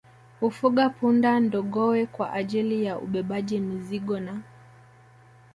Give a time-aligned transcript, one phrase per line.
[0.39, 4.41] Hufuga punda ndogowe kwa ajili ya ubebaji mizigo na